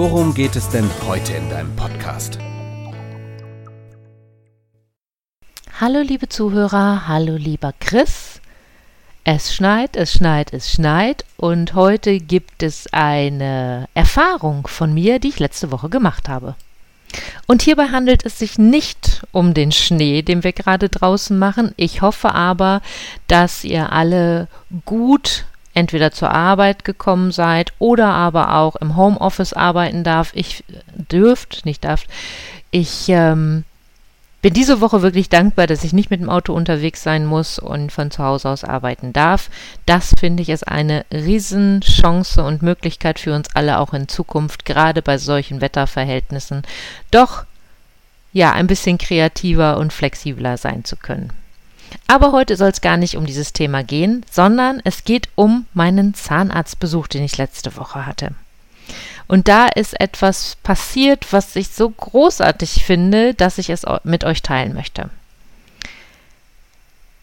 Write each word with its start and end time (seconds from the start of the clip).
worum 0.00 0.32
geht 0.32 0.56
es 0.56 0.66
denn 0.70 0.88
heute 1.06 1.34
in 1.34 1.50
deinem 1.50 1.76
Podcast? 1.76 2.38
Hallo 5.78 6.00
liebe 6.00 6.26
Zuhörer, 6.26 7.06
hallo 7.06 7.36
lieber 7.36 7.74
Chris. 7.80 8.40
Es 9.24 9.54
schneit, 9.54 9.96
es 9.96 10.14
schneit, 10.14 10.54
es 10.54 10.72
schneit 10.72 11.26
und 11.36 11.74
heute 11.74 12.18
gibt 12.18 12.62
es 12.62 12.90
eine 12.94 13.90
Erfahrung 13.92 14.66
von 14.68 14.94
mir, 14.94 15.18
die 15.18 15.28
ich 15.28 15.38
letzte 15.38 15.70
Woche 15.70 15.90
gemacht 15.90 16.30
habe. 16.30 16.54
Und 17.46 17.60
hierbei 17.60 17.88
handelt 17.88 18.24
es 18.24 18.38
sich 18.38 18.56
nicht 18.56 19.20
um 19.32 19.52
den 19.52 19.70
Schnee, 19.70 20.22
den 20.22 20.44
wir 20.44 20.54
gerade 20.54 20.88
draußen 20.88 21.38
machen. 21.38 21.74
Ich 21.76 22.00
hoffe 22.00 22.34
aber, 22.34 22.80
dass 23.26 23.64
ihr 23.64 23.92
alle 23.92 24.48
gut 24.86 25.44
entweder 25.80 26.12
zur 26.12 26.30
Arbeit 26.30 26.84
gekommen 26.84 27.32
seid 27.32 27.72
oder 27.78 28.08
aber 28.08 28.54
auch 28.54 28.76
im 28.76 28.96
Homeoffice 28.96 29.54
arbeiten 29.54 30.04
darf. 30.04 30.30
Ich 30.34 30.62
dürft, 31.10 31.64
nicht 31.64 31.84
darf. 31.84 32.04
Ich 32.70 33.08
ähm, 33.08 33.64
bin 34.42 34.54
diese 34.54 34.80
Woche 34.80 35.02
wirklich 35.02 35.28
dankbar, 35.28 35.66
dass 35.66 35.82
ich 35.82 35.92
nicht 35.92 36.10
mit 36.10 36.20
dem 36.20 36.30
Auto 36.30 36.52
unterwegs 36.54 37.02
sein 37.02 37.26
muss 37.26 37.58
und 37.58 37.92
von 37.92 38.10
zu 38.10 38.22
Hause 38.22 38.48
aus 38.48 38.62
arbeiten 38.62 39.12
darf. 39.12 39.50
Das 39.86 40.14
finde 40.18 40.42
ich 40.42 40.50
ist 40.50 40.68
eine 40.68 41.04
Riesenchance 41.12 42.42
und 42.42 42.62
Möglichkeit 42.62 43.18
für 43.18 43.34
uns 43.34 43.48
alle 43.54 43.78
auch 43.78 43.92
in 43.92 44.08
Zukunft, 44.08 44.64
gerade 44.64 45.02
bei 45.02 45.18
solchen 45.18 45.60
Wetterverhältnissen, 45.60 46.62
doch 47.10 47.44
ja 48.32 48.52
ein 48.52 48.66
bisschen 48.66 48.98
kreativer 48.98 49.76
und 49.78 49.92
flexibler 49.92 50.56
sein 50.56 50.84
zu 50.84 50.96
können. 50.96 51.32
Aber 52.06 52.32
heute 52.32 52.56
soll 52.56 52.70
es 52.70 52.80
gar 52.80 52.96
nicht 52.96 53.16
um 53.16 53.26
dieses 53.26 53.52
Thema 53.52 53.82
gehen, 53.84 54.24
sondern 54.30 54.80
es 54.84 55.04
geht 55.04 55.28
um 55.34 55.66
meinen 55.74 56.14
Zahnarztbesuch, 56.14 57.06
den 57.06 57.24
ich 57.24 57.38
letzte 57.38 57.76
Woche 57.76 58.06
hatte. 58.06 58.30
Und 59.28 59.46
da 59.46 59.68
ist 59.68 60.00
etwas 60.00 60.56
passiert, 60.62 61.32
was 61.32 61.54
ich 61.54 61.68
so 61.68 61.88
großartig 61.88 62.84
finde, 62.84 63.34
dass 63.34 63.58
ich 63.58 63.70
es 63.70 63.86
mit 64.02 64.24
euch 64.24 64.42
teilen 64.42 64.74
möchte. 64.74 65.08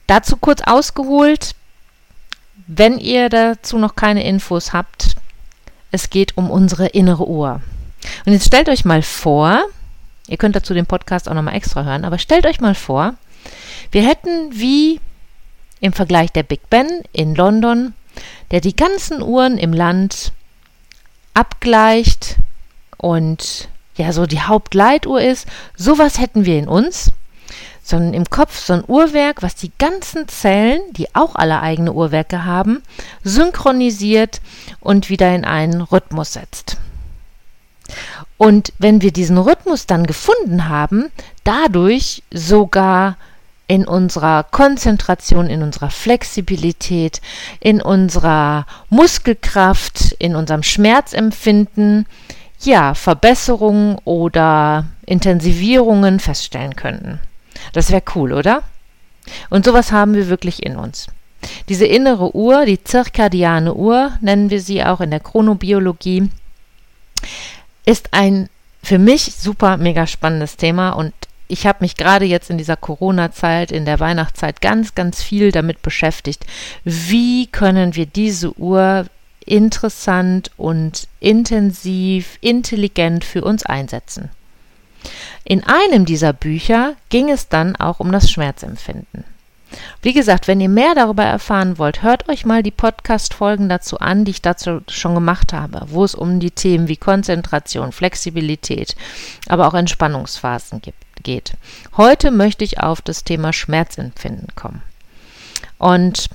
Dazu 0.08 0.38
kurz 0.38 0.62
ausgeholt, 0.62 1.54
wenn 2.66 2.98
ihr 2.98 3.28
dazu 3.28 3.78
noch 3.78 3.96
keine 3.96 4.24
Infos 4.24 4.72
habt, 4.72 5.16
es 5.92 6.10
geht 6.10 6.38
um 6.38 6.50
unsere 6.50 6.88
innere 6.88 7.28
Uhr. 7.28 7.62
Und 8.26 8.34
jetzt 8.34 8.48
stellt 8.48 8.70
euch 8.70 8.86
mal 8.86 9.02
vor, 9.02 9.64
ihr 10.28 10.38
könnt 10.38 10.56
dazu 10.56 10.74
den 10.74 10.86
Podcast 10.86 11.28
auch 11.28 11.34
nochmal 11.34 11.56
extra 11.56 11.84
hören, 11.84 12.06
aber 12.06 12.20
stellt 12.20 12.46
euch 12.46 12.62
mal 12.62 12.76
vor, 12.76 13.16
wir 13.92 14.04
hätten 14.04 14.50
wie 14.52 15.00
im 15.80 15.94
Vergleich 15.94 16.32
der 16.32 16.44
Big 16.44 16.70
Ben 16.70 16.88
in 17.14 17.36
London, 17.36 17.94
der 18.52 18.62
die 18.62 18.76
ganzen 18.76 19.22
Uhren 19.22 19.58
im 19.58 19.74
Land 19.74 20.32
abgleicht 21.34 22.38
und 22.98 23.70
ja 23.96 24.12
so 24.12 24.26
die 24.26 24.42
Hauptleituhr 24.42 25.22
ist, 25.22 25.48
sowas 25.76 26.20
hätten 26.20 26.46
wir 26.46 26.58
in 26.58 26.68
uns, 26.68 27.12
sondern 27.84 28.14
im 28.14 28.26
Kopf 28.30 28.58
so 28.58 28.74
ein 28.74 28.84
Uhrwerk, 28.86 29.44
was 29.44 29.56
die 29.56 29.72
ganzen 29.78 30.28
Zellen, 30.28 30.82
die 30.92 31.14
auch 31.16 31.36
alle 31.36 31.62
eigene 31.62 31.94
Uhrwerke 31.94 32.44
haben, 32.44 32.84
synchronisiert 33.24 34.42
und 34.82 35.10
wieder 35.10 35.34
in 35.34 35.46
einen 35.46 35.82
Rhythmus 35.82 36.34
setzt. 36.34 36.78
Und 38.38 38.74
wenn 38.78 39.02
wir 39.02 39.12
diesen 39.12 39.38
Rhythmus 39.38 39.86
dann 39.86 40.06
gefunden 40.06 40.68
haben, 40.68 41.12
dadurch 41.44 42.24
sogar 42.32 43.18
in 43.68 43.86
unserer 43.86 44.44
Konzentration, 44.44 45.48
in 45.48 45.62
unserer 45.62 45.90
Flexibilität, 45.90 47.22
in 47.60 47.82
unserer 47.82 48.66
Muskelkraft, 48.90 50.14
in 50.20 50.36
unserem 50.36 50.64
Schmerzempfinden, 50.64 52.06
ja, 52.62 52.94
Verbesserungen 52.94 53.98
oder 54.06 54.86
Intensivierungen 55.06 56.20
feststellen 56.20 56.76
könnten. 56.76 57.20
Das 57.74 57.92
wäre 57.92 58.04
cool, 58.16 58.34
oder? 58.34 58.64
Und 59.50 59.66
sowas 59.66 59.92
haben 59.92 60.14
wir 60.14 60.30
wirklich 60.30 60.66
in 60.66 60.78
uns. 60.78 61.08
Diese 61.70 61.86
innere 61.86 62.36
Uhr, 62.36 62.66
die 62.66 62.84
zirkadiane 62.84 63.74
Uhr, 63.74 64.14
nennen 64.22 64.50
wir 64.50 64.62
sie 64.62 64.84
auch 64.84 65.02
in 65.02 65.12
der 65.12 65.20
Chronobiologie, 65.20 66.30
ist 67.86 68.14
ein 68.14 68.50
für 68.82 69.00
mich 69.00 69.36
super 69.36 69.78
mega 69.78 70.08
spannendes 70.08 70.56
Thema 70.56 70.92
und 70.92 71.14
ich 71.48 71.66
habe 71.66 71.80
mich 71.82 71.96
gerade 71.96 72.26
jetzt 72.26 72.50
in 72.50 72.58
dieser 72.58 72.76
Corona-Zeit, 72.76 73.72
in 73.72 73.86
der 73.86 74.00
Weihnachtszeit 74.00 74.62
ganz, 74.62 74.96
ganz 74.96 75.24
viel 75.24 75.52
damit 75.52 75.82
beschäftigt. 75.82 76.46
Wie 76.84 77.48
können 77.48 77.96
wir 77.96 78.06
diese 78.06 78.58
Uhr 78.60 79.06
interessant 79.46 80.52
und 80.58 81.08
intensiv, 81.20 82.38
intelligent 82.42 83.24
für 83.24 83.44
uns 83.44 83.66
einsetzen? 83.66 84.30
In 85.46 85.64
einem 85.64 86.06
dieser 86.06 86.34
Bücher 86.34 86.96
ging 87.10 87.30
es 87.30 87.48
dann 87.48 87.76
auch 87.78 88.00
um 88.00 88.12
das 88.12 88.30
Schmerzempfinden. 88.30 89.24
Wie 90.02 90.14
gesagt, 90.14 90.48
wenn 90.48 90.62
ihr 90.62 90.70
mehr 90.70 90.96
darüber 90.96 91.24
erfahren 91.24 91.78
wollt, 91.78 92.02
hört 92.02 92.30
euch 92.30 92.46
mal 92.46 92.64
die 92.64 92.72
Podcast-Folgen 92.72 93.68
dazu 93.68 94.00
an, 94.00 94.24
die 94.24 94.32
ich 94.32 94.42
dazu 94.42 94.82
schon 94.90 95.14
gemacht 95.14 95.52
habe, 95.52 95.82
wo 95.88 96.06
es 96.06 96.16
um 96.16 96.40
die 96.40 96.52
Themen 96.52 96.88
wie 96.88 96.96
Konzentration, 96.96 97.92
Flexibilität, 97.92 98.96
aber 99.48 99.68
auch 99.68 99.74
Entspannungsphasen 99.74 100.82
gibt 100.82 101.07
geht. 101.24 101.54
Heute 101.96 102.32
möchte 102.32 102.64
ich 102.64 102.80
auf 102.80 103.02
das 103.02 103.24
Thema 103.24 103.54
Schmerzempfinden 103.54 104.48
kommen. 104.56 104.82
Und 105.78 106.30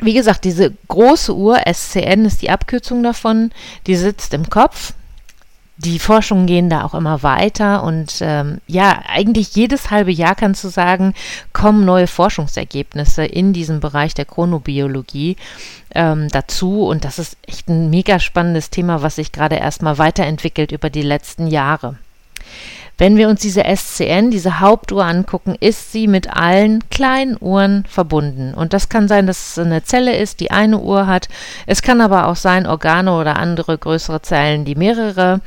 wie 0.00 0.14
gesagt, 0.14 0.44
diese 0.44 0.72
große 0.88 1.34
Uhr, 1.34 1.60
SCN 1.70 2.24
ist 2.24 2.42
die 2.42 2.50
Abkürzung 2.50 3.02
davon, 3.02 3.50
die 3.86 3.96
sitzt 3.96 4.32
im 4.34 4.48
Kopf. 4.48 4.94
Die 5.76 5.98
Forschungen 5.98 6.46
gehen 6.46 6.68
da 6.68 6.84
auch 6.84 6.92
immer 6.92 7.22
weiter 7.22 7.82
und 7.82 8.18
ähm, 8.20 8.60
ja, 8.66 9.00
eigentlich 9.08 9.56
jedes 9.56 9.90
halbe 9.90 10.12
Jahr 10.12 10.34
kannst 10.34 10.62
du 10.62 10.68
sagen, 10.68 11.14
kommen 11.54 11.86
neue 11.86 12.06
Forschungsergebnisse 12.06 13.24
in 13.24 13.54
diesem 13.54 13.80
Bereich 13.80 14.12
der 14.12 14.26
Chronobiologie 14.26 15.36
ähm, 15.94 16.28
dazu 16.28 16.86
und 16.86 17.06
das 17.06 17.18
ist 17.18 17.38
echt 17.46 17.68
ein 17.68 17.88
mega 17.88 18.18
spannendes 18.18 18.68
Thema, 18.68 19.00
was 19.00 19.16
sich 19.16 19.32
gerade 19.32 19.56
erstmal 19.56 19.96
weiterentwickelt 19.96 20.70
über 20.70 20.90
die 20.90 21.00
letzten 21.00 21.46
Jahre. 21.46 21.96
Wenn 23.00 23.16
wir 23.16 23.30
uns 23.30 23.40
diese 23.40 23.64
SCN, 23.64 24.30
diese 24.30 24.60
Hauptuhr 24.60 25.06
angucken, 25.06 25.56
ist 25.58 25.90
sie 25.90 26.06
mit 26.06 26.36
allen 26.36 26.86
kleinen 26.90 27.38
Uhren 27.40 27.86
verbunden. 27.88 28.52
Und 28.52 28.74
das 28.74 28.90
kann 28.90 29.08
sein, 29.08 29.26
dass 29.26 29.52
es 29.52 29.58
eine 29.58 29.82
Zelle 29.82 30.14
ist, 30.14 30.38
die 30.38 30.50
eine 30.50 30.78
Uhr 30.78 31.06
hat. 31.06 31.30
Es 31.64 31.80
kann 31.80 32.02
aber 32.02 32.28
auch 32.28 32.36
sein, 32.36 32.66
Organe 32.66 33.16
oder 33.16 33.38
andere 33.38 33.78
größere 33.78 34.20
Zellen, 34.20 34.66
die 34.66 34.74
mehrere 34.74 35.40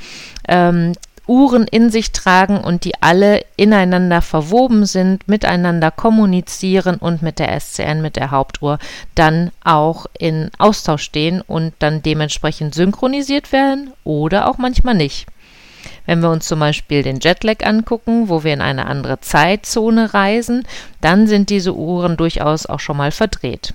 ähm, 0.48 0.94
Uhren 1.28 1.68
in 1.68 1.92
sich 1.92 2.12
tragen 2.12 2.58
und 2.58 2.86
die 2.86 3.00
alle 3.02 3.46
ineinander 3.56 4.24
verwoben 4.24 4.88
sind, 4.88 5.28
miteinander 5.28 5.92
kommunizieren 5.92 6.96
und 6.96 7.22
mit 7.22 7.38
der 7.38 7.60
SCN, 7.60 8.02
mit 8.02 8.16
der 8.16 8.32
Hauptuhr, 8.32 8.80
dann 9.14 9.52
auch 9.64 10.08
in 10.18 10.50
Austausch 10.58 11.04
stehen 11.04 11.42
und 11.42 11.76
dann 11.78 12.02
dementsprechend 12.02 12.74
synchronisiert 12.74 13.52
werden 13.52 13.94
oder 14.04 14.50
auch 14.50 14.58
manchmal 14.58 14.96
nicht. 14.96 15.28
Wenn 16.06 16.22
wir 16.22 16.30
uns 16.30 16.48
zum 16.48 16.60
Beispiel 16.60 17.02
den 17.04 17.20
Jetlag 17.20 17.66
angucken, 17.66 18.30
wo 18.30 18.44
wir 18.44 18.54
in 18.54 18.62
eine 18.62 18.86
andere 18.86 19.22
Zeitzone 19.22 20.14
reisen, 20.14 20.68
dann 21.02 21.28
sind 21.28 21.50
diese 21.50 21.74
Uhren 21.74 22.18
durchaus 22.18 22.66
auch 22.66 22.80
schon 22.80 22.98
mal 22.98 23.12
verdreht. 23.12 23.74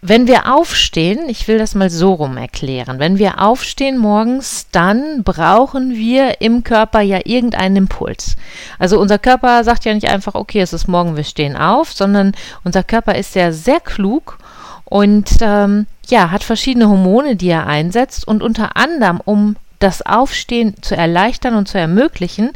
Wenn 0.00 0.28
wir 0.28 0.54
aufstehen, 0.54 1.28
ich 1.28 1.48
will 1.48 1.58
das 1.58 1.74
mal 1.74 1.90
so 1.90 2.14
rum 2.14 2.36
erklären, 2.36 3.00
wenn 3.00 3.18
wir 3.18 3.42
aufstehen 3.42 3.98
morgens, 3.98 4.68
dann 4.70 5.24
brauchen 5.24 5.90
wir 5.90 6.40
im 6.40 6.62
Körper 6.62 7.00
ja 7.00 7.18
irgendeinen 7.24 7.74
Impuls. 7.74 8.36
Also 8.78 9.00
unser 9.00 9.18
Körper 9.18 9.64
sagt 9.64 9.84
ja 9.84 9.94
nicht 9.94 10.08
einfach, 10.08 10.36
okay, 10.36 10.60
es 10.60 10.72
ist 10.72 10.86
morgen, 10.86 11.16
wir 11.16 11.24
stehen 11.24 11.56
auf, 11.56 11.92
sondern 11.92 12.32
unser 12.62 12.84
Körper 12.84 13.16
ist 13.16 13.34
ja 13.34 13.50
sehr 13.50 13.80
klug 13.80 14.38
und 14.84 15.38
ähm, 15.40 15.86
ja, 16.10 16.30
hat 16.30 16.44
verschiedene 16.44 16.88
Hormone, 16.88 17.36
die 17.36 17.48
er 17.48 17.66
einsetzt 17.66 18.26
und 18.26 18.42
unter 18.42 18.76
anderem, 18.76 19.20
um 19.24 19.56
das 19.78 20.02
Aufstehen 20.02 20.74
zu 20.82 20.96
erleichtern 20.96 21.54
und 21.54 21.68
zu 21.68 21.78
ermöglichen, 21.78 22.52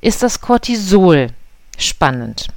ist 0.00 0.22
das 0.22 0.40
Cortisol 0.40 1.28
spannend. 1.78 2.48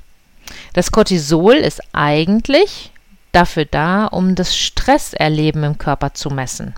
Das 0.74 0.92
Cortisol 0.92 1.56
ist 1.56 1.82
eigentlich 1.94 2.92
dafür 3.32 3.66
da, 3.66 4.06
um 4.06 4.36
das 4.36 4.56
Stresserleben 4.58 5.64
im 5.64 5.78
Körper 5.78 6.14
zu 6.14 6.30
messen. 6.30 6.74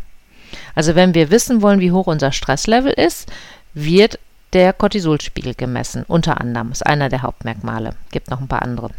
Also 0.74 0.96
wenn 0.96 1.14
wir 1.14 1.30
wissen 1.32 1.62
wollen, 1.62 1.80
wie 1.80 1.92
hoch 1.92 2.08
unser 2.08 2.32
Stresslevel 2.32 2.92
ist, 2.92 3.32
wird 3.74 4.20
der 4.54 4.74
Cortisolspiegel 4.74 5.54
gemessen. 5.54 6.04
Unter 6.08 6.42
anderem 6.42 6.72
ist 6.72 6.86
einer 6.86 7.10
der 7.10 7.22
Hauptmerkmale. 7.22 7.96
Gibt 8.12 8.30
noch 8.30 8.42
ein 8.42 8.48
paar 8.48 8.64
andere. 8.64 8.90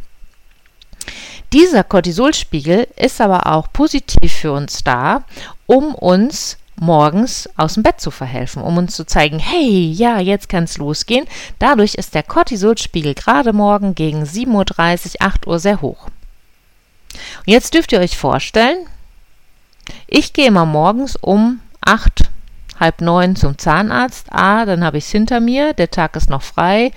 Dieser 1.52 1.82
Cortisolspiegel 1.82 2.86
ist 2.96 3.20
aber 3.20 3.46
auch 3.46 3.72
positiv 3.72 4.32
für 4.32 4.52
uns 4.52 4.84
da, 4.84 5.24
um 5.66 5.94
uns 5.94 6.58
morgens 6.76 7.48
aus 7.56 7.74
dem 7.74 7.82
Bett 7.82 8.00
zu 8.00 8.10
verhelfen, 8.10 8.62
um 8.62 8.78
uns 8.78 8.94
zu 8.96 9.04
zeigen, 9.04 9.38
hey, 9.38 9.90
ja, 9.92 10.18
jetzt 10.18 10.48
kann 10.48 10.64
es 10.64 10.78
losgehen. 10.78 11.26
Dadurch 11.58 11.94
ist 11.94 12.14
der 12.14 12.22
Cortisolspiegel 12.22 13.14
gerade 13.14 13.52
morgen 13.52 13.94
gegen 13.94 14.22
7.30 14.22 15.14
Uhr, 15.14 15.26
8 15.26 15.46
Uhr 15.46 15.58
sehr 15.58 15.82
hoch. 15.82 16.06
Und 17.14 17.46
jetzt 17.46 17.74
dürft 17.74 17.92
ihr 17.92 18.00
euch 18.00 18.16
vorstellen, 18.16 18.86
ich 20.06 20.32
gehe 20.32 20.46
immer 20.46 20.66
morgens 20.66 21.16
um 21.16 21.60
8, 21.82 22.30
halb 22.78 23.00
9 23.00 23.36
zum 23.36 23.58
Zahnarzt. 23.58 24.26
Ah, 24.30 24.64
dann 24.64 24.84
habe 24.84 24.98
ich 24.98 25.04
es 25.04 25.10
hinter 25.10 25.40
mir, 25.40 25.74
der 25.74 25.90
Tag 25.90 26.16
ist 26.16 26.30
noch 26.30 26.42
frei 26.42 26.92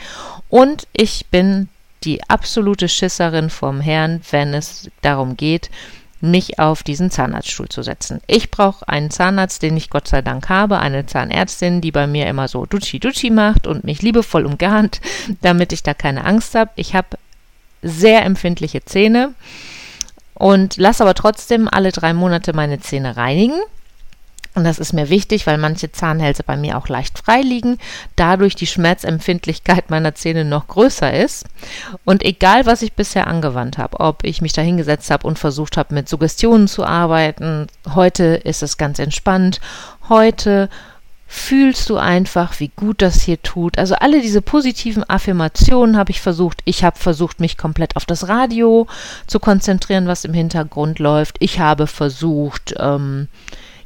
und 0.49 0.87
ich 0.93 1.25
bin 1.27 1.67
die 2.05 2.21
absolute 2.29 2.89
Schisserin 2.89 3.49
vom 3.49 3.81
Herrn, 3.81 4.21
wenn 4.31 4.53
es 4.53 4.89
darum 5.01 5.37
geht, 5.37 5.69
mich 6.23 6.57
auf 6.57 6.83
diesen 6.83 7.11
Zahnarztstuhl 7.11 7.67
zu 7.67 7.83
setzen. 7.83 8.21
Ich 8.27 8.49
brauche 8.49 8.87
einen 8.87 9.11
Zahnarzt, 9.11 9.61
den 9.61 9.75
ich 9.75 9.89
Gott 9.89 10.07
sei 10.07 10.21
Dank 10.21 10.47
habe, 10.47 10.79
eine 10.79 11.05
Zahnärztin, 11.05 11.81
die 11.81 11.91
bei 11.91 12.07
mir 12.07 12.27
immer 12.27 12.47
so 12.47 12.65
Dutschi-Dutschi 12.65 13.29
macht 13.29 13.67
und 13.67 13.83
mich 13.83 14.01
liebevoll 14.01 14.45
umgarnt, 14.45 15.01
damit 15.41 15.73
ich 15.73 15.83
da 15.83 15.93
keine 15.93 16.23
Angst 16.23 16.55
habe. 16.55 16.71
Ich 16.75 16.95
habe 16.95 17.17
sehr 17.81 18.23
empfindliche 18.23 18.85
Zähne 18.85 19.33
und 20.33 20.77
lasse 20.77 21.03
aber 21.03 21.13
trotzdem 21.13 21.67
alle 21.67 21.91
drei 21.91 22.13
Monate 22.13 22.53
meine 22.53 22.79
Zähne 22.79 23.17
reinigen. 23.17 23.59
Und 24.55 24.65
das 24.65 24.77
ist 24.77 24.93
mir 24.93 25.09
wichtig, 25.09 25.47
weil 25.47 25.57
manche 25.57 25.91
Zahnhälse 25.91 26.43
bei 26.43 26.55
mir 26.55 26.77
auch 26.77 26.87
leicht 26.87 27.17
frei 27.17 27.41
liegen, 27.41 27.79
dadurch 28.15 28.55
die 28.55 28.67
Schmerzempfindlichkeit 28.67 29.89
meiner 29.89 30.15
Zähne 30.15 30.45
noch 30.45 30.67
größer 30.67 31.13
ist. 31.13 31.45
Und 32.05 32.23
egal, 32.23 32.65
was 32.65 32.81
ich 32.81 32.93
bisher 32.93 33.27
angewandt 33.27 33.77
habe, 33.77 33.99
ob 33.99 34.23
ich 34.23 34.41
mich 34.41 34.53
da 34.53 34.61
hingesetzt 34.61 35.09
habe 35.09 35.27
und 35.27 35.39
versucht 35.39 35.77
habe, 35.77 35.95
mit 35.95 36.07
Suggestionen 36.07 36.67
zu 36.67 36.85
arbeiten, 36.85 37.67
heute 37.95 38.23
ist 38.23 38.63
es 38.63 38.77
ganz 38.77 38.99
entspannt. 38.99 39.59
Heute 40.09 40.69
fühlst 41.25 41.89
du 41.89 41.97
einfach, 41.97 42.59
wie 42.59 42.67
gut 42.75 43.01
das 43.01 43.21
hier 43.21 43.41
tut. 43.41 43.79
Also 43.79 43.95
alle 43.95 44.21
diese 44.21 44.43
positiven 44.43 45.03
Affirmationen 45.09 45.97
habe 45.97 46.11
ich 46.11 46.21
versucht. 46.21 46.61
Ich 46.63 46.83
habe 46.83 46.99
versucht, 46.99 47.39
mich 47.39 47.57
komplett 47.57 47.95
auf 47.95 48.05
das 48.05 48.27
Radio 48.27 48.85
zu 49.25 49.39
konzentrieren, 49.39 50.05
was 50.05 50.25
im 50.25 50.33
Hintergrund 50.35 50.99
läuft. 50.99 51.37
Ich 51.39 51.59
habe 51.59 51.87
versucht, 51.87 52.75
ähm, 52.77 53.29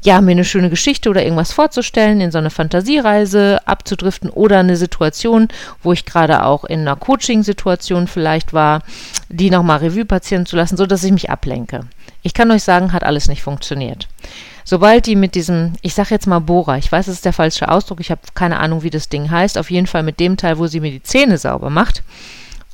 ja, 0.07 0.21
mir 0.21 0.31
eine 0.31 0.45
schöne 0.45 0.69
Geschichte 0.69 1.09
oder 1.09 1.21
irgendwas 1.21 1.51
vorzustellen, 1.51 2.21
in 2.21 2.31
so 2.31 2.37
eine 2.37 2.49
Fantasiereise 2.49 3.59
abzudriften 3.65 4.29
oder 4.29 4.59
eine 4.59 4.77
Situation, 4.77 5.49
wo 5.83 5.91
ich 5.91 6.05
gerade 6.05 6.45
auch 6.45 6.63
in 6.63 6.79
einer 6.79 6.95
Coaching-Situation 6.95 8.07
vielleicht 8.07 8.53
war, 8.53 8.83
die 9.27 9.49
nochmal 9.49 9.79
Revue 9.79 10.05
passieren 10.05 10.45
zu 10.45 10.55
lassen, 10.55 10.77
sodass 10.77 11.03
ich 11.03 11.11
mich 11.11 11.29
ablenke. 11.29 11.81
Ich 12.23 12.33
kann 12.33 12.49
euch 12.51 12.63
sagen, 12.63 12.93
hat 12.93 13.03
alles 13.03 13.27
nicht 13.27 13.43
funktioniert. 13.43 14.07
Sobald 14.63 15.07
die 15.07 15.17
mit 15.17 15.35
diesem, 15.35 15.73
ich 15.81 15.93
sage 15.93 16.11
jetzt 16.11 16.25
mal 16.25 16.39
Bohrer, 16.39 16.77
ich 16.77 16.89
weiß, 16.89 17.09
es 17.09 17.15
ist 17.15 17.25
der 17.25 17.33
falsche 17.33 17.67
Ausdruck, 17.67 17.99
ich 17.99 18.09
habe 18.09 18.21
keine 18.33 18.59
Ahnung, 18.59 18.83
wie 18.83 18.89
das 18.89 19.09
Ding 19.09 19.29
heißt, 19.29 19.57
auf 19.57 19.69
jeden 19.69 19.87
Fall 19.87 20.03
mit 20.03 20.21
dem 20.21 20.37
Teil, 20.37 20.57
wo 20.57 20.67
sie 20.67 20.79
mir 20.79 20.91
die 20.91 21.03
Zähne 21.03 21.37
sauber 21.37 21.69
macht, 21.69 22.01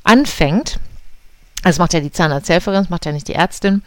anfängt, 0.04 0.78
also 1.64 1.82
macht 1.82 1.94
ja 1.94 2.00
die 2.00 2.12
Zahnarzthelferin, 2.12 2.84
das 2.84 2.90
macht 2.92 3.08
ja 3.08 3.12
nicht 3.12 3.28
die 3.28 3.34
Ärztin. 3.34 3.82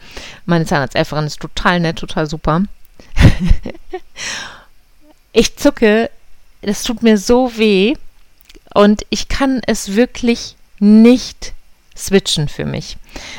Meine 0.45 0.65
Zahnarzthelferin 0.65 1.27
ist 1.27 1.39
total 1.39 1.79
nett, 1.79 1.97
total 1.97 2.27
super. 2.27 2.63
ich 5.33 5.55
zucke, 5.55 6.09
das 6.61 6.83
tut 6.83 7.03
mir 7.03 7.17
so 7.17 7.57
weh 7.57 7.93
und 8.73 9.05
ich 9.09 9.27
kann 9.27 9.61
es 9.65 9.95
wirklich 9.95 10.55
nicht 10.79 11.53
switchen 11.95 12.47
für 12.47 12.65
mich. 12.65 12.97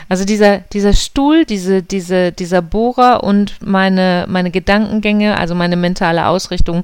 Also 0.08 0.24
dieser, 0.24 0.58
dieser 0.58 0.92
Stuhl, 0.92 1.44
diese, 1.44 1.82
diese, 1.82 2.32
dieser 2.32 2.62
Bohrer 2.62 3.22
und 3.22 3.54
meine, 3.64 4.26
meine 4.28 4.50
Gedankengänge, 4.50 5.38
also 5.38 5.54
meine 5.54 5.76
mentale 5.76 6.26
Ausrichtung, 6.26 6.82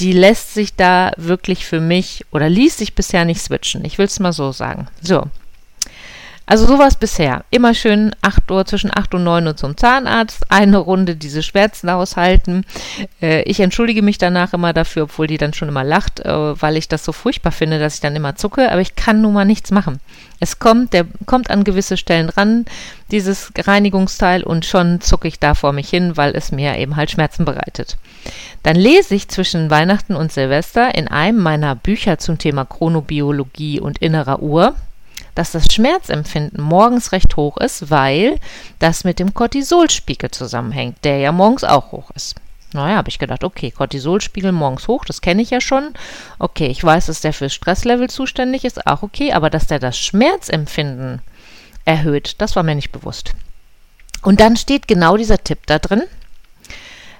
die 0.00 0.12
lässt 0.12 0.54
sich 0.54 0.74
da 0.74 1.12
wirklich 1.16 1.66
für 1.66 1.80
mich 1.80 2.24
oder 2.32 2.48
ließ 2.48 2.78
sich 2.78 2.94
bisher 2.94 3.24
nicht 3.24 3.40
switchen. 3.40 3.84
Ich 3.84 3.98
will 3.98 4.06
es 4.06 4.18
mal 4.18 4.32
so 4.32 4.50
sagen. 4.50 4.88
So, 5.00 5.24
also 6.46 6.66
sowas 6.66 6.96
bisher. 6.96 7.44
Immer 7.50 7.72
schön 7.72 8.14
8 8.20 8.50
Uhr, 8.50 8.66
zwischen 8.66 8.90
8 8.94 9.14
und 9.14 9.24
9 9.24 9.46
Uhr 9.46 9.56
zum 9.56 9.76
Zahnarzt, 9.76 10.50
eine 10.50 10.76
Runde 10.76 11.16
diese 11.16 11.42
Schmerzen 11.42 11.88
aushalten. 11.88 12.64
Äh, 13.22 13.42
ich 13.42 13.60
entschuldige 13.60 14.02
mich 14.02 14.18
danach 14.18 14.52
immer 14.52 14.74
dafür, 14.74 15.04
obwohl 15.04 15.26
die 15.26 15.38
dann 15.38 15.54
schon 15.54 15.68
immer 15.68 15.84
lacht, 15.84 16.20
äh, 16.20 16.28
weil 16.60 16.76
ich 16.76 16.88
das 16.88 17.04
so 17.04 17.12
furchtbar 17.12 17.50
finde, 17.50 17.78
dass 17.78 17.94
ich 17.94 18.00
dann 18.00 18.14
immer 18.14 18.36
zucke, 18.36 18.70
aber 18.70 18.82
ich 18.82 18.94
kann 18.94 19.22
nun 19.22 19.32
mal 19.32 19.46
nichts 19.46 19.70
machen. 19.70 20.00
Es 20.38 20.58
kommt, 20.58 20.92
der 20.92 21.06
kommt 21.24 21.48
an 21.48 21.64
gewisse 21.64 21.96
Stellen 21.96 22.28
ran, 22.28 22.66
dieses 23.10 23.50
Reinigungsteil, 23.56 24.42
und 24.42 24.66
schon 24.66 25.00
zucke 25.00 25.28
ich 25.28 25.38
da 25.38 25.54
vor 25.54 25.72
mich 25.72 25.88
hin, 25.88 26.18
weil 26.18 26.36
es 26.36 26.52
mir 26.52 26.76
eben 26.76 26.96
halt 26.96 27.10
Schmerzen 27.10 27.46
bereitet. 27.46 27.96
Dann 28.62 28.76
lese 28.76 29.14
ich 29.14 29.28
zwischen 29.28 29.70
Weihnachten 29.70 30.14
und 30.14 30.32
Silvester 30.32 30.94
in 30.94 31.08
einem 31.08 31.38
meiner 31.38 31.74
Bücher 31.74 32.18
zum 32.18 32.36
Thema 32.36 32.66
Chronobiologie 32.66 33.80
und 33.80 33.98
innerer 33.98 34.42
Uhr, 34.42 34.74
dass 35.34 35.52
das 35.52 35.72
Schmerzempfinden 35.72 36.62
morgens 36.62 37.12
recht 37.12 37.36
hoch 37.36 37.56
ist, 37.56 37.90
weil 37.90 38.38
das 38.78 39.04
mit 39.04 39.18
dem 39.18 39.34
Cortisolspiegel 39.34 40.30
zusammenhängt, 40.30 41.04
der 41.04 41.18
ja 41.18 41.32
morgens 41.32 41.64
auch 41.64 41.92
hoch 41.92 42.10
ist. 42.14 42.36
Naja, 42.72 42.96
habe 42.96 43.08
ich 43.08 43.20
gedacht, 43.20 43.44
okay, 43.44 43.70
Cortisolspiegel 43.70 44.50
morgens 44.50 44.88
hoch, 44.88 45.04
das 45.04 45.20
kenne 45.20 45.42
ich 45.42 45.50
ja 45.50 45.60
schon. 45.60 45.94
Okay, 46.40 46.66
ich 46.66 46.82
weiß, 46.82 47.06
dass 47.06 47.20
der 47.20 47.32
für 47.32 47.48
Stresslevel 47.48 48.10
zuständig 48.10 48.64
ist, 48.64 48.86
auch 48.86 49.02
okay, 49.02 49.32
aber 49.32 49.48
dass 49.48 49.68
der 49.68 49.78
das 49.78 49.96
Schmerzempfinden 49.96 51.22
erhöht, 51.84 52.40
das 52.40 52.56
war 52.56 52.64
mir 52.64 52.74
nicht 52.74 52.90
bewusst. 52.90 53.32
Und 54.22 54.40
dann 54.40 54.56
steht 54.56 54.88
genau 54.88 55.16
dieser 55.16 55.42
Tipp 55.42 55.60
da 55.66 55.78
drin. 55.78 56.02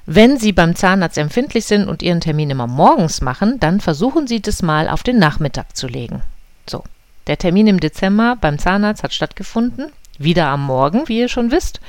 Wenn 0.06 0.38
Sie 0.38 0.52
beim 0.52 0.74
Zahnarzt 0.74 1.18
empfindlich 1.18 1.66
sind 1.66 1.88
und 1.88 2.02
Ihren 2.02 2.20
Termin 2.20 2.50
immer 2.50 2.66
morgens 2.66 3.20
machen, 3.20 3.60
dann 3.60 3.80
versuchen 3.80 4.26
Sie 4.26 4.42
das 4.42 4.60
mal 4.60 4.88
auf 4.88 5.02
den 5.02 5.18
Nachmittag 5.18 5.76
zu 5.76 5.86
legen. 5.86 6.22
So, 6.68 6.82
der 7.26 7.38
Termin 7.38 7.66
im 7.66 7.80
Dezember 7.80 8.36
beim 8.40 8.58
Zahnarzt 8.58 9.02
hat 9.02 9.12
stattgefunden, 9.12 9.92
wieder 10.18 10.46
am 10.46 10.64
Morgen, 10.64 11.08
wie 11.08 11.20
ihr 11.20 11.28
schon 11.28 11.50
wisst. 11.50 11.80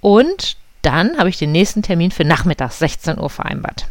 Und 0.00 0.56
dann 0.82 1.16
habe 1.18 1.28
ich 1.28 1.38
den 1.38 1.52
nächsten 1.52 1.82
Termin 1.82 2.10
für 2.10 2.24
nachmittags 2.24 2.78
16 2.78 3.18
Uhr 3.18 3.30
vereinbart. 3.30 3.86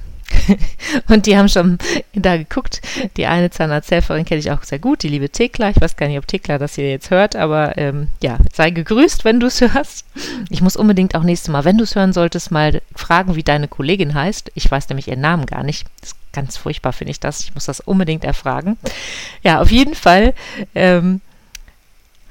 und 1.09 1.25
die 1.25 1.37
haben 1.37 1.49
schon 1.49 1.77
da 2.13 2.37
geguckt. 2.37 2.81
Die 3.17 3.25
eine 3.25 3.49
Zahnarzthelferin 3.49 4.25
kenne 4.25 4.39
ich 4.39 4.51
auch 4.51 4.63
sehr 4.63 4.79
gut, 4.79 5.03
die 5.03 5.09
liebe 5.09 5.29
Thekla. 5.29 5.69
Ich 5.69 5.81
weiß 5.81 5.95
gar 5.95 6.07
nicht, 6.07 6.17
ob 6.17 6.27
Thekla 6.27 6.57
das 6.57 6.75
hier 6.75 6.89
jetzt 6.89 7.11
hört, 7.11 7.35
aber 7.35 7.77
ähm, 7.77 8.09
ja, 8.21 8.37
sei 8.53 8.71
gegrüßt, 8.71 9.25
wenn 9.25 9.39
du 9.39 9.47
es 9.47 9.61
hörst. 9.61 10.05
Ich 10.49 10.61
muss 10.61 10.75
unbedingt 10.75 11.15
auch 11.15 11.23
nächstes 11.23 11.51
Mal, 11.51 11.65
wenn 11.65 11.77
du 11.77 11.83
es 11.83 11.95
hören 11.95 12.13
solltest, 12.13 12.51
mal 12.51 12.81
fragen, 12.95 13.35
wie 13.35 13.43
deine 13.43 13.67
Kollegin 13.67 14.13
heißt. 14.13 14.51
Ich 14.55 14.69
weiß 14.69 14.89
nämlich 14.89 15.07
ihren 15.07 15.21
Namen 15.21 15.45
gar 15.45 15.63
nicht. 15.63 15.85
Das 16.01 16.15
ganz 16.33 16.57
furchtbar, 16.57 16.93
finde 16.93 17.11
ich 17.11 17.19
das. 17.19 17.41
Ich 17.41 17.53
muss 17.53 17.65
das 17.65 17.79
unbedingt 17.79 18.23
erfragen. 18.23 18.77
Ja, 19.43 19.61
auf 19.61 19.71
jeden 19.71 19.95
Fall. 19.95 20.33
Ähm, 20.75 21.21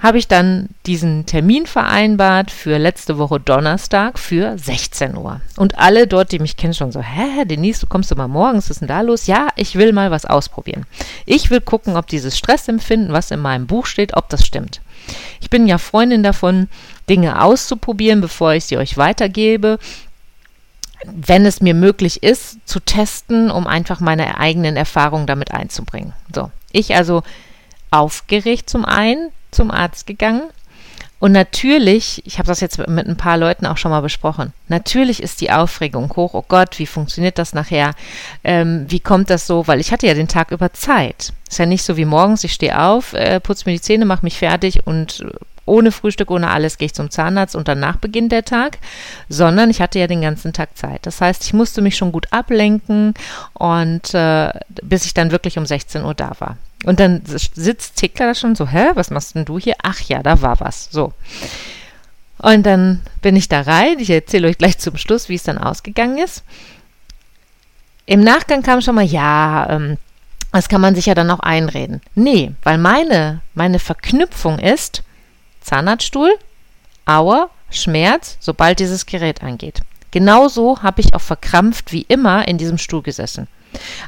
habe 0.02 0.18
ich 0.18 0.26
dann 0.26 0.68
diesen 0.84 1.26
Termin 1.26 1.64
vereinbart 1.64 2.50
für 2.50 2.76
letzte 2.76 3.18
Woche 3.18 3.38
Donnerstag 3.38 4.18
für 4.18 4.58
16 4.58 5.16
Uhr. 5.16 5.40
Und 5.56 5.78
alle 5.78 6.08
dort, 6.08 6.32
die 6.32 6.40
mich 6.40 6.56
kennen, 6.56 6.74
schon 6.74 6.90
so, 6.90 7.00
hä, 7.00 7.44
Denise, 7.44 7.82
du 7.82 7.86
kommst 7.86 8.10
immer 8.10 8.26
morgens, 8.26 8.64
was 8.64 8.70
ist 8.70 8.80
denn 8.80 8.88
da 8.88 9.00
los? 9.02 9.28
Ja, 9.28 9.48
ich 9.54 9.76
will 9.76 9.92
mal 9.92 10.10
was 10.10 10.24
ausprobieren. 10.24 10.86
Ich 11.24 11.50
will 11.50 11.60
gucken, 11.60 11.96
ob 11.96 12.08
dieses 12.08 12.36
Stressempfinden, 12.36 13.12
was 13.12 13.30
in 13.30 13.38
meinem 13.38 13.68
Buch 13.68 13.86
steht, 13.86 14.16
ob 14.16 14.28
das 14.28 14.44
stimmt. 14.44 14.80
Ich 15.40 15.50
bin 15.50 15.68
ja 15.68 15.78
Freundin 15.78 16.24
davon, 16.24 16.68
Dinge 17.08 17.40
auszuprobieren, 17.40 18.20
bevor 18.20 18.54
ich 18.54 18.64
sie 18.64 18.78
euch 18.78 18.96
weitergebe 18.96 19.78
wenn 21.04 21.46
es 21.46 21.60
mir 21.60 21.74
möglich 21.74 22.22
ist, 22.22 22.58
zu 22.66 22.80
testen, 22.80 23.50
um 23.50 23.66
einfach 23.66 24.00
meine 24.00 24.38
eigenen 24.38 24.76
Erfahrungen 24.76 25.26
damit 25.26 25.52
einzubringen. 25.52 26.12
So, 26.34 26.50
ich 26.70 26.94
also 26.94 27.22
aufgeregt 27.90 28.70
zum 28.70 28.84
einen, 28.84 29.30
zum 29.50 29.70
Arzt 29.70 30.06
gegangen. 30.06 30.42
Und 31.18 31.30
natürlich, 31.30 32.20
ich 32.26 32.38
habe 32.38 32.48
das 32.48 32.58
jetzt 32.58 32.78
mit 32.88 33.06
ein 33.06 33.16
paar 33.16 33.38
Leuten 33.38 33.64
auch 33.64 33.76
schon 33.76 33.92
mal 33.92 34.00
besprochen, 34.00 34.52
natürlich 34.66 35.22
ist 35.22 35.40
die 35.40 35.52
Aufregung 35.52 36.12
hoch, 36.16 36.34
oh 36.34 36.44
Gott, 36.48 36.80
wie 36.80 36.86
funktioniert 36.86 37.38
das 37.38 37.52
nachher? 37.52 37.94
Ähm, 38.42 38.86
wie 38.88 38.98
kommt 38.98 39.30
das 39.30 39.46
so? 39.46 39.68
Weil 39.68 39.78
ich 39.78 39.92
hatte 39.92 40.08
ja 40.08 40.14
den 40.14 40.26
Tag 40.26 40.50
über 40.50 40.72
Zeit. 40.72 41.32
Ist 41.48 41.60
ja 41.60 41.66
nicht 41.66 41.84
so 41.84 41.96
wie 41.96 42.06
morgens, 42.06 42.42
ich 42.42 42.52
stehe 42.52 42.76
auf, 42.76 43.12
äh, 43.12 43.38
putze 43.38 43.64
mir 43.66 43.76
die 43.76 43.80
Zähne, 43.80 44.04
mache 44.04 44.24
mich 44.24 44.38
fertig 44.38 44.84
und 44.84 45.24
ohne 45.64 45.92
Frühstück, 45.92 46.30
ohne 46.30 46.50
alles 46.50 46.78
gehe 46.78 46.86
ich 46.86 46.94
zum 46.94 47.10
Zahnarzt 47.10 47.54
und 47.54 47.68
danach 47.68 47.96
beginnt 47.96 48.32
der 48.32 48.44
Tag, 48.44 48.78
sondern 49.28 49.70
ich 49.70 49.80
hatte 49.80 49.98
ja 49.98 50.06
den 50.06 50.22
ganzen 50.22 50.52
Tag 50.52 50.76
Zeit. 50.76 51.06
Das 51.06 51.20
heißt, 51.20 51.44
ich 51.44 51.52
musste 51.52 51.82
mich 51.82 51.96
schon 51.96 52.12
gut 52.12 52.26
ablenken 52.32 53.14
und 53.54 54.14
äh, 54.14 54.50
bis 54.82 55.04
ich 55.04 55.14
dann 55.14 55.30
wirklich 55.30 55.58
um 55.58 55.66
16 55.66 56.04
Uhr 56.04 56.14
da 56.14 56.32
war. 56.38 56.56
Und 56.84 56.98
dann 56.98 57.22
sitzt 57.24 57.96
Tickler 57.96 58.26
da 58.26 58.34
schon 58.34 58.56
so, 58.56 58.66
hä, 58.66 58.90
was 58.94 59.10
machst 59.10 59.34
denn 59.34 59.44
du 59.44 59.58
hier? 59.58 59.76
Ach 59.82 60.00
ja, 60.00 60.22
da 60.22 60.42
war 60.42 60.58
was. 60.58 60.88
So. 60.90 61.12
Und 62.38 62.66
dann 62.66 63.02
bin 63.20 63.36
ich 63.36 63.48
da 63.48 63.60
rein. 63.60 64.00
Ich 64.00 64.10
erzähle 64.10 64.48
euch 64.48 64.58
gleich 64.58 64.78
zum 64.78 64.96
Schluss, 64.96 65.28
wie 65.28 65.36
es 65.36 65.44
dann 65.44 65.58
ausgegangen 65.58 66.18
ist. 66.18 66.42
im 68.04 68.20
Nachgang 68.20 68.62
kam 68.62 68.80
schon 68.80 68.96
mal, 68.96 69.04
ja, 69.04 69.68
ähm, 69.70 69.96
das 70.50 70.68
kann 70.68 70.80
man 70.80 70.94
sich 70.94 71.06
ja 71.06 71.14
dann 71.14 71.30
auch 71.30 71.40
einreden. 71.40 72.02
Nee, 72.14 72.52
weil 72.64 72.78
meine, 72.78 73.40
meine 73.54 73.78
Verknüpfung 73.78 74.58
ist 74.58 75.02
Zahnarztstuhl, 75.62 76.32
Aua, 77.04 77.50
Schmerz, 77.70 78.36
sobald 78.40 78.78
dieses 78.78 79.06
Gerät 79.06 79.42
angeht. 79.42 79.82
Genauso 80.10 80.82
habe 80.82 81.00
ich 81.00 81.14
auch 81.14 81.20
verkrampft 81.20 81.92
wie 81.92 82.02
immer 82.02 82.46
in 82.46 82.58
diesem 82.58 82.78
Stuhl 82.78 83.02
gesessen. 83.02 83.48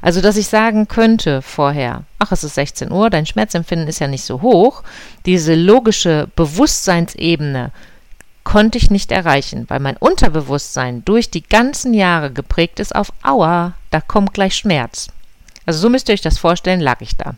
Also, 0.03 0.21
dass 0.21 0.37
ich 0.37 0.49
sagen 0.49 0.89
könnte 0.89 1.41
vorher, 1.41 2.05
ach, 2.19 2.33
es 2.33 2.45
ist 2.45 2.55
16 2.55 2.93
Uhr, 2.93 3.09
dein 3.09 3.25
Schmerzempfinden 3.25 3.89
ist 3.89 3.99
ja 3.99 4.09
nicht 4.09 4.25
so 4.25 4.43
hoch, 4.43 4.83
diese 5.25 5.55
logische 5.55 6.29
Bewusstseinsebene 6.37 7.73
konnte 8.45 8.77
ich 8.77 8.91
nicht 8.91 9.11
erreichen, 9.11 9.65
weil 9.69 9.81
mein 9.81 9.97
Unterbewusstsein 9.97 11.03
durch 11.07 11.31
die 11.31 11.43
ganzen 11.43 11.95
Jahre 11.95 12.31
geprägt 12.31 12.79
ist 12.79 12.95
auf 12.95 13.11
Aua, 13.23 13.73
da 13.91 14.03
kommt 14.03 14.35
gleich 14.35 14.55
Schmerz. 14.55 15.09
Also 15.67 15.81
so 15.81 15.89
müsst 15.89 16.09
ihr 16.09 16.15
euch 16.15 16.21
das 16.21 16.39
vorstellen, 16.39 16.81
lag 16.81 17.01
ich 17.01 17.17
da. 17.17 17.35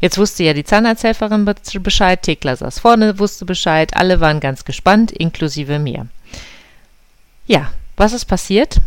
Jetzt 0.00 0.18
wusste 0.18 0.42
ja 0.44 0.52
die 0.52 0.64
Zahnarzthelferin 0.64 1.48
Bescheid, 1.80 2.22
Thekla 2.22 2.56
saß 2.56 2.80
vorne, 2.80 3.18
wusste 3.18 3.44
Bescheid, 3.44 3.96
alle 3.96 4.20
waren 4.20 4.40
ganz 4.40 4.64
gespannt, 4.64 5.12
inklusive 5.12 5.78
mir. 5.78 6.06
Ja, 7.46 7.70
was 7.96 8.12
ist 8.12 8.26
passiert? 8.26 8.80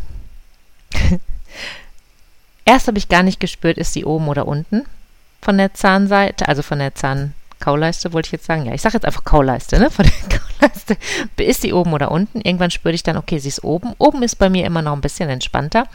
Erst 2.65 2.87
habe 2.87 2.97
ich 2.97 3.09
gar 3.09 3.23
nicht 3.23 3.39
gespürt, 3.39 3.77
ist 3.77 3.93
sie 3.93 4.05
oben 4.05 4.27
oder 4.27 4.47
unten 4.47 4.85
von 5.45 5.57
der 5.59 5.75
Zahnseite, 5.75 6.47
also 6.47 6.63
von 6.63 6.79
der 6.79 6.95
Zahnkauleiste, 6.95 8.11
wollte 8.13 8.27
ich 8.27 8.31
jetzt 8.31 8.45
sagen. 8.45 8.65
Ja, 8.65 8.73
ich 8.73 8.81
sage 8.81 8.95
jetzt 8.95 9.05
einfach 9.05 9.23
Kauleiste, 9.23 9.79
ne? 9.79 9.91
Von 9.91 10.05
der 10.05 10.39
Kauleiste. 10.39 10.97
Ist 11.37 11.61
sie 11.61 11.71
oben 11.71 11.93
oder 11.93 12.11
unten? 12.11 12.41
Irgendwann 12.41 12.71
spürte 12.71 12.95
ich 12.95 13.03
dann, 13.03 13.15
okay, 13.15 13.37
sie 13.37 13.49
ist 13.49 13.63
oben. 13.63 13.93
Oben 13.99 14.23
ist 14.23 14.37
bei 14.37 14.49
mir 14.49 14.65
immer 14.65 14.81
noch 14.81 14.93
ein 14.93 15.01
bisschen 15.01 15.29
entspannter. 15.29 15.87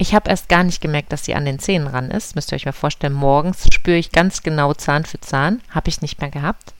Ich 0.00 0.14
habe 0.14 0.30
erst 0.30 0.48
gar 0.48 0.64
nicht 0.64 0.80
gemerkt, 0.80 1.12
dass 1.12 1.26
sie 1.26 1.34
an 1.34 1.44
den 1.44 1.58
Zähnen 1.58 1.86
ran 1.86 2.10
ist. 2.10 2.34
Müsst 2.34 2.50
ihr 2.50 2.56
euch 2.56 2.64
mal 2.64 2.72
vorstellen, 2.72 3.12
morgens 3.12 3.66
spüre 3.70 3.98
ich 3.98 4.12
ganz 4.12 4.42
genau 4.42 4.72
Zahn 4.72 5.04
für 5.04 5.20
Zahn. 5.20 5.60
Habe 5.68 5.90
ich 5.90 6.00
nicht 6.00 6.22
mehr 6.22 6.30
gehabt. 6.30 6.72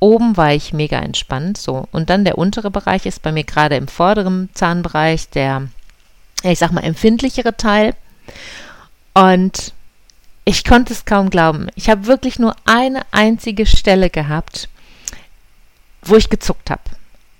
Oben 0.00 0.34
war 0.34 0.54
ich 0.54 0.72
mega 0.72 0.98
entspannt. 1.00 1.58
So. 1.58 1.86
Und 1.92 2.08
dann 2.08 2.24
der 2.24 2.38
untere 2.38 2.70
Bereich 2.70 3.04
ist 3.04 3.20
bei 3.20 3.30
mir 3.30 3.44
gerade 3.44 3.76
im 3.76 3.88
vorderen 3.88 4.48
Zahnbereich 4.54 5.28
der, 5.28 5.68
ich 6.42 6.58
sag 6.58 6.72
mal, 6.72 6.82
empfindlichere 6.82 7.58
Teil. 7.58 7.94
Und 9.12 9.74
ich 10.46 10.64
konnte 10.64 10.94
es 10.94 11.04
kaum 11.04 11.28
glauben. 11.28 11.68
Ich 11.74 11.90
habe 11.90 12.06
wirklich 12.06 12.38
nur 12.38 12.56
eine 12.64 13.02
einzige 13.10 13.66
Stelle 13.66 14.08
gehabt, 14.08 14.70
wo 16.00 16.16
ich 16.16 16.30
gezuckt 16.30 16.70
habe. 16.70 16.84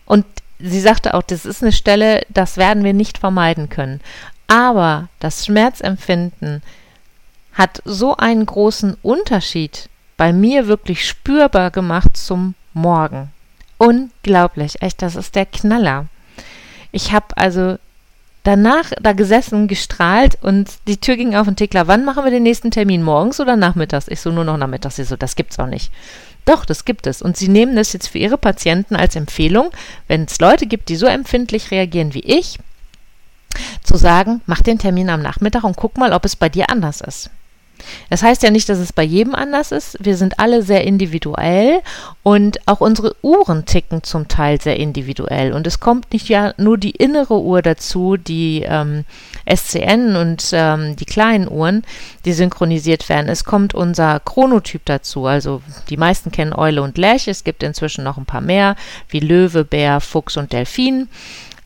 Und 0.05 0.26
sie 0.59 0.81
sagte 0.83 1.14
auch, 1.14 1.23
das 1.23 1.47
ist 1.47 1.62
eine 1.62 1.73
Stelle, 1.73 2.26
das 2.29 2.59
werden 2.59 2.85
wir 2.85 2.93
nicht 2.93 3.17
vermeiden 3.17 3.71
können. 3.71 4.03
Aber 4.47 5.09
das 5.21 5.47
Schmerzempfinden 5.47 6.63
hat 7.53 7.83
so 7.85 8.17
einen 8.17 8.47
großen 8.47 8.97
Unterschied 9.03 9.89
bei 10.17 10.33
mir 10.33 10.67
wirklich 10.67 11.07
spürbar 11.07 11.71
gemacht 11.71 12.17
zum 12.17 12.55
Morgen. 12.73 13.31
Unglaublich, 13.79 14.83
echt, 14.83 15.03
das 15.03 15.17
ist 15.17 15.35
der 15.35 15.47
Knaller. 15.47 16.07
Ich 16.93 17.13
habe 17.13 17.37
also 17.37 17.79
danach 18.45 18.93
da 19.01 19.13
gesessen, 19.13 19.69
gestrahlt 19.69 20.39
und 20.43 20.71
die 20.87 20.99
Tür 20.99 21.17
ging 21.17 21.35
auf 21.35 21.49
und 21.49 21.57
Tickler, 21.57 21.89
wann 21.89 22.05
machen 22.05 22.25
wir 22.25 22.31
den 22.31 22.43
nächsten 22.43 22.71
Termin? 22.71 23.03
Morgens 23.03 23.41
oder 23.41 23.57
nachmittags? 23.57 24.09
Ich 24.09 24.21
so, 24.21 24.31
nur 24.31 24.45
noch 24.45 24.57
nachmittags. 24.57 24.97
Sie 24.97 25.05
so, 25.05 25.17
das 25.17 25.35
gibt's 25.35 25.59
auch 25.59 25.67
nicht. 25.67 25.91
Doch, 26.45 26.65
das 26.65 26.85
gibt 26.85 27.07
es. 27.07 27.23
Und 27.23 27.37
sie 27.37 27.49
nehmen 27.49 27.75
das 27.75 27.93
jetzt 27.93 28.09
für 28.09 28.19
ihre 28.19 28.39
Patienten 28.39 28.97
als 28.97 29.17
Empfehlung, 29.17 29.71
wenn 30.09 30.25
es 30.25 30.39
Leute 30.41 30.67
gibt, 30.67 30.89
die 30.91 30.97
so 30.97 31.07
empfindlich 31.07 31.71
reagieren 31.71 32.13
wie 32.15 32.21
ich, 32.21 32.59
zu 33.83 33.97
sagen, 33.97 34.41
mach 34.47 34.63
den 34.63 34.79
Termin 34.79 35.11
am 35.11 35.23
Nachmittag 35.23 35.65
und 35.65 35.77
guck 35.77 35.99
mal, 35.99 36.13
ob 36.13 36.25
es 36.25 36.37
bei 36.37 36.49
dir 36.49 36.71
anders 36.71 37.01
ist. 37.01 37.31
Das 38.11 38.23
heißt 38.23 38.43
ja 38.43 38.51
nicht, 38.51 38.69
dass 38.69 38.79
es 38.79 38.93
bei 38.93 39.03
jedem 39.03 39.35
anders 39.35 39.73
ist. 39.73 39.99
Wir 40.01 40.17
sind 40.17 40.39
alle 40.39 40.63
sehr 40.63 40.85
individuell 40.85 41.81
und 42.23 42.67
auch 42.67 42.81
unsere 42.81 43.17
Uhren 43.23 43.67
ticken 43.67 44.03
zum 44.03 44.29
Teil 44.29 44.61
sehr 44.61 44.79
individuell. 44.79 45.53
Und 45.53 45.67
es 45.67 45.81
kommt 45.81 46.13
nicht 46.13 46.29
ja 46.29 46.55
nur 46.57 46.79
die 46.79 46.93
innere 46.93 47.41
Uhr 47.41 47.63
dazu, 47.63 48.17
die 48.17 48.65
ähm, 48.67 49.05
SCN 49.53 50.17
und 50.17 50.51
ähm, 50.53 50.97
die 50.97 51.05
kleinen 51.05 51.49
Uhren, 51.49 51.83
die 52.25 52.33
synchronisiert 52.33 53.09
werden. 53.09 53.29
Es 53.29 53.45
kommt 53.45 53.75
unser 53.75 54.21
Chronotyp 54.21 54.83
dazu. 54.85 55.27
Also 55.27 55.63
die 55.89 55.97
meisten 55.97 56.31
kennen 56.31 56.55
Eule 56.55 56.83
und 56.83 56.99
Lerche. 56.99 57.31
Es 57.31 57.45
gibt 57.45 57.63
inzwischen 57.63 58.05
noch 58.05 58.17
ein 58.17 58.27
paar 58.27 58.41
mehr, 58.41 58.77
wie 59.09 59.21
Löwe, 59.21 59.65
Bär, 59.65 60.01
Fuchs 60.01 60.37
und 60.37 60.53
Delfin. 60.53 61.09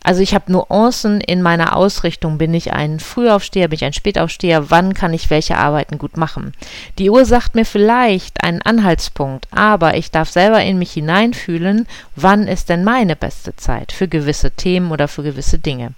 Also 0.08 0.22
ich 0.22 0.34
habe 0.34 0.50
Nuancen 0.50 1.20
in 1.20 1.42
meiner 1.42 1.76
Ausrichtung. 1.76 2.38
Bin 2.38 2.54
ich 2.54 2.72
ein 2.72 2.98
Frühaufsteher, 2.98 3.68
bin 3.68 3.76
ich 3.76 3.84
ein 3.84 3.92
Spätaufsteher? 3.92 4.70
Wann 4.70 4.94
kann 4.94 5.12
ich 5.12 5.28
welche 5.28 5.58
Arbeiten 5.58 5.98
gut 5.98 6.16
machen? 6.16 6.54
Die 6.96 7.10
Uhr 7.10 7.26
sagt 7.26 7.54
mir 7.54 7.66
vielleicht 7.66 8.42
einen 8.42 8.62
Anhaltspunkt, 8.62 9.46
aber 9.50 9.98
ich 9.98 10.10
darf 10.10 10.30
selber 10.30 10.62
in 10.62 10.78
mich 10.78 10.92
hineinfühlen, 10.92 11.86
wann 12.16 12.48
ist 12.48 12.70
denn 12.70 12.84
meine 12.84 13.16
beste 13.16 13.54
Zeit 13.56 13.92
für 13.92 14.08
gewisse 14.08 14.50
Themen 14.50 14.92
oder 14.92 15.08
für 15.08 15.22
gewisse 15.22 15.58
Dinge. 15.58 15.92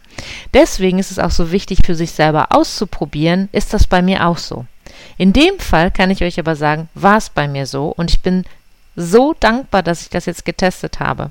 Deswegen 0.54 0.98
ist 0.98 1.12
es 1.12 1.20
auch 1.20 1.30
so 1.30 1.52
wichtig 1.52 1.86
für 1.86 1.94
sich 1.94 2.10
selber 2.10 2.48
auszuprobieren, 2.50 3.48
ist 3.52 3.72
das 3.72 3.86
bei 3.86 4.02
mir 4.02 4.26
auch 4.26 4.38
so. 4.38 4.66
In 5.18 5.32
dem 5.32 5.60
Fall 5.60 5.92
kann 5.92 6.10
ich 6.10 6.24
euch 6.24 6.40
aber 6.40 6.56
sagen, 6.56 6.88
war 6.94 7.18
es 7.18 7.30
bei 7.30 7.46
mir 7.46 7.64
so 7.64 7.94
und 7.96 8.10
ich 8.10 8.22
bin 8.22 8.44
so 8.96 9.36
dankbar, 9.38 9.84
dass 9.84 10.02
ich 10.02 10.10
das 10.10 10.26
jetzt 10.26 10.44
getestet 10.44 10.98
habe 10.98 11.30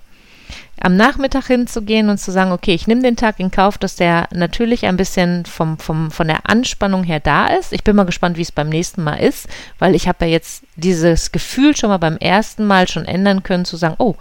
am 0.79 0.95
Nachmittag 0.95 1.47
hinzugehen 1.47 2.09
und 2.09 2.17
zu 2.19 2.31
sagen, 2.31 2.51
okay, 2.51 2.73
ich 2.73 2.87
nehme 2.87 3.01
den 3.01 3.15
Tag 3.15 3.39
in 3.39 3.51
Kauf, 3.51 3.77
dass 3.77 3.95
der 3.95 4.27
natürlich 4.33 4.85
ein 4.85 4.97
bisschen 4.97 5.45
vom, 5.45 5.77
vom, 5.77 6.11
von 6.11 6.27
der 6.27 6.49
Anspannung 6.49 7.03
her 7.03 7.19
da 7.19 7.47
ist. 7.47 7.73
Ich 7.73 7.83
bin 7.83 7.95
mal 7.95 8.05
gespannt, 8.05 8.37
wie 8.37 8.43
es 8.43 8.51
beim 8.51 8.69
nächsten 8.69 9.03
Mal 9.03 9.17
ist, 9.17 9.47
weil 9.77 9.95
ich 9.95 10.07
habe 10.07 10.25
ja 10.25 10.31
jetzt 10.31 10.63
dieses 10.75 11.31
Gefühl 11.31 11.75
schon 11.75 11.89
mal 11.89 11.97
beim 11.97 12.17
ersten 12.17 12.65
Mal 12.65 12.87
schon 12.87 13.05
ändern 13.05 13.43
können, 13.43 13.65
zu 13.65 13.77
sagen, 13.77 13.95
oh, 13.97 14.15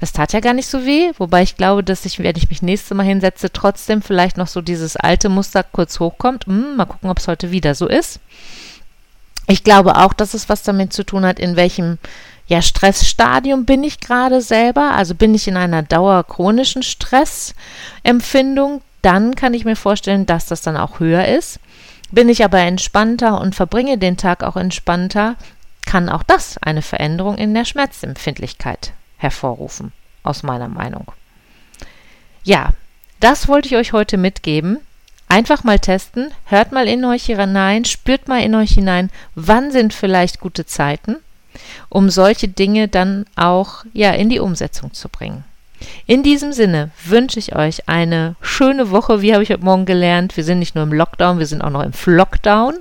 es 0.00 0.12
tat 0.12 0.32
ja 0.32 0.40
gar 0.40 0.54
nicht 0.54 0.66
so 0.66 0.84
weh, 0.84 1.12
wobei 1.18 1.42
ich 1.42 1.56
glaube, 1.56 1.82
dass 1.82 2.04
ich, 2.04 2.18
wenn 2.18 2.36
ich 2.36 2.50
mich 2.50 2.62
nächstes 2.62 2.96
Mal 2.96 3.04
hinsetze, 3.04 3.50
trotzdem 3.52 4.02
vielleicht 4.02 4.36
noch 4.36 4.48
so 4.48 4.60
dieses 4.60 4.96
alte 4.96 5.28
Muster 5.28 5.62
kurz 5.62 6.00
hochkommt. 6.00 6.46
Hm, 6.46 6.76
mal 6.76 6.84
gucken, 6.84 7.10
ob 7.10 7.18
es 7.18 7.28
heute 7.28 7.50
wieder 7.50 7.74
so 7.74 7.88
ist. 7.88 8.20
Ich 9.46 9.62
glaube 9.62 9.96
auch, 9.96 10.12
dass 10.12 10.34
es 10.34 10.48
was 10.48 10.62
damit 10.62 10.92
zu 10.92 11.04
tun 11.04 11.24
hat, 11.24 11.38
in 11.38 11.56
welchem 11.56 11.98
ja, 12.46 12.60
Stressstadium 12.60 13.64
bin 13.64 13.84
ich 13.84 14.00
gerade 14.00 14.42
selber, 14.42 14.92
also 14.92 15.14
bin 15.14 15.34
ich 15.34 15.48
in 15.48 15.56
einer 15.56 15.82
dauerchronischen 15.82 16.82
Stressempfindung, 16.82 18.82
dann 19.00 19.34
kann 19.34 19.54
ich 19.54 19.64
mir 19.64 19.76
vorstellen, 19.76 20.26
dass 20.26 20.46
das 20.46 20.60
dann 20.60 20.76
auch 20.76 21.00
höher 21.00 21.26
ist. 21.26 21.58
Bin 22.10 22.28
ich 22.28 22.44
aber 22.44 22.60
entspannter 22.60 23.40
und 23.40 23.54
verbringe 23.54 23.98
den 23.98 24.16
Tag 24.16 24.42
auch 24.42 24.56
entspannter, 24.56 25.36
kann 25.86 26.08
auch 26.08 26.22
das 26.22 26.58
eine 26.58 26.82
Veränderung 26.82 27.36
in 27.36 27.54
der 27.54 27.64
Schmerzempfindlichkeit 27.64 28.92
hervorrufen, 29.16 29.92
aus 30.22 30.42
meiner 30.42 30.68
Meinung. 30.68 31.12
Ja, 32.44 32.70
das 33.20 33.48
wollte 33.48 33.68
ich 33.68 33.76
euch 33.76 33.92
heute 33.92 34.18
mitgeben. 34.18 34.78
Einfach 35.28 35.64
mal 35.64 35.78
testen, 35.78 36.30
hört 36.44 36.72
mal 36.72 36.86
in 36.86 37.04
euch 37.06 37.24
hinein, 37.24 37.86
spürt 37.86 38.28
mal 38.28 38.42
in 38.42 38.54
euch 38.54 38.72
hinein, 38.72 39.10
wann 39.34 39.70
sind 39.70 39.94
vielleicht 39.94 40.40
gute 40.40 40.66
Zeiten 40.66 41.16
um 41.88 42.10
solche 42.10 42.48
Dinge 42.48 42.88
dann 42.88 43.26
auch 43.36 43.84
ja 43.92 44.10
in 44.10 44.28
die 44.28 44.40
Umsetzung 44.40 44.92
zu 44.92 45.08
bringen. 45.08 45.44
In 46.06 46.22
diesem 46.22 46.52
Sinne 46.52 46.90
wünsche 47.04 47.38
ich 47.38 47.56
euch 47.56 47.88
eine 47.88 48.36
schöne 48.40 48.90
Woche. 48.90 49.22
Wie 49.22 49.32
habe 49.32 49.42
ich 49.42 49.50
heute 49.50 49.64
Morgen 49.64 49.86
gelernt? 49.86 50.36
Wir 50.36 50.44
sind 50.44 50.58
nicht 50.58 50.74
nur 50.74 50.84
im 50.84 50.92
Lockdown, 50.92 51.38
wir 51.38 51.46
sind 51.46 51.62
auch 51.62 51.70
noch 51.70 51.82
im 51.82 51.92
Flockdown. 51.92 52.74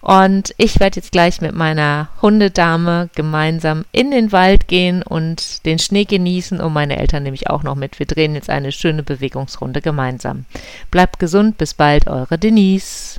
Und 0.00 0.54
ich 0.56 0.78
werde 0.78 1.00
jetzt 1.00 1.10
gleich 1.10 1.40
mit 1.40 1.54
meiner 1.54 2.08
Hundedame 2.22 3.10
gemeinsam 3.16 3.84
in 3.90 4.12
den 4.12 4.30
Wald 4.30 4.68
gehen 4.68 5.02
und 5.02 5.66
den 5.66 5.80
Schnee 5.80 6.04
genießen 6.04 6.60
und 6.60 6.72
meine 6.72 6.98
Eltern 6.98 7.24
nämlich 7.24 7.50
auch 7.50 7.64
noch 7.64 7.74
mit. 7.74 7.98
Wir 7.98 8.06
drehen 8.06 8.36
jetzt 8.36 8.48
eine 8.48 8.70
schöne 8.70 9.02
Bewegungsrunde 9.02 9.80
gemeinsam. 9.80 10.44
Bleibt 10.92 11.18
gesund, 11.18 11.58
bis 11.58 11.74
bald, 11.74 12.06
eure 12.06 12.38
Denise. 12.38 13.18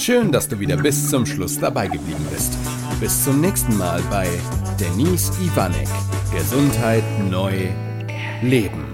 Schön, 0.00 0.32
dass 0.32 0.48
du 0.48 0.58
wieder 0.58 0.78
bis 0.78 1.10
zum 1.10 1.26
Schluss 1.26 1.58
dabei 1.58 1.86
geblieben 1.86 2.26
bist. 2.30 2.56
Bis 3.00 3.22
zum 3.22 3.42
nächsten 3.42 3.76
Mal 3.76 4.00
bei 4.08 4.26
Denise 4.80 5.30
Ivanek. 5.42 5.88
Gesundheit 6.32 7.04
neu 7.30 7.68
leben. 8.40 8.89